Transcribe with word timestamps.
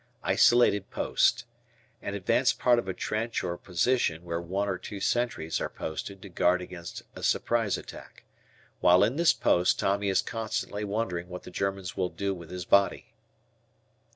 Isolated 0.23 0.89
Post. 0.89 1.45
An 2.01 2.15
advanced 2.15 2.57
part 2.57 2.79
of 2.79 2.87
a 2.87 2.93
trench 2.95 3.43
or 3.43 3.55
position 3.55 4.23
where 4.23 4.41
one 4.41 4.67
or 4.67 4.79
two 4.79 4.99
sentries 4.99 5.61
are 5.61 5.69
posted 5.69 6.23
to 6.23 6.29
guard 6.29 6.59
against 6.59 7.03
a 7.15 7.21
surprise 7.21 7.77
attack. 7.77 8.23
While 8.79 9.03
in 9.03 9.15
this 9.17 9.31
post 9.33 9.77
Tommy 9.77 10.09
is 10.09 10.23
constantly 10.23 10.83
wondering 10.83 11.29
what 11.29 11.43
the 11.43 11.51
Germans 11.51 11.95
will 11.95 12.09
do 12.09 12.33
with 12.33 12.49
his 12.49 12.65
body. 12.65 13.13